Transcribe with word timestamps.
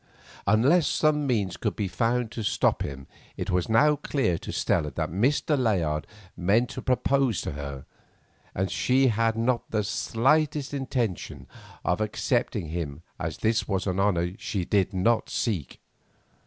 Unless 0.47 0.87
some 0.87 1.27
means 1.27 1.57
could 1.57 1.75
be 1.75 1.87
found 1.87 2.31
to 2.31 2.41
stop 2.41 2.81
him 2.81 3.05
it 3.37 3.51
was 3.51 3.69
now 3.69 3.95
clear 3.95 4.39
to 4.39 4.51
Stella 4.51 4.89
that 4.89 5.11
Mr. 5.11 5.55
Layard 5.55 6.07
meant 6.35 6.69
to 6.71 6.81
propose 6.81 7.39
to 7.41 7.51
her, 7.51 7.85
and 8.55 8.65
as 8.65 8.71
she 8.71 9.09
had 9.09 9.35
not 9.37 9.69
the 9.69 9.83
slightest 9.83 10.73
intention 10.73 11.45
of 11.85 12.01
accepting 12.01 12.69
him 12.69 13.03
this 13.41 13.67
was 13.67 13.85
an 13.85 13.99
honour 13.99 14.21
which 14.25 14.41
she 14.41 14.65
did 14.65 14.91
not 14.91 15.29
seek. 15.29 15.79